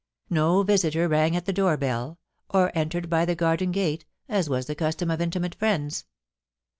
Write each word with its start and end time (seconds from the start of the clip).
No 0.31 0.63
visitor 0.63 1.07
rang 1.07 1.35
at 1.35 1.45
the 1.45 1.53
door 1.53 1.77
bell, 1.77 2.17
or 2.49 2.71
entered 2.73 3.07
by 3.07 3.23
the 3.23 3.35
garden 3.35 3.71
gate, 3.71 4.03
as 4.27 4.49
was 4.49 4.65
the 4.65 4.73
custom 4.73 5.11
of 5.11 5.21
intimate 5.21 5.53
friends. 5.53 6.05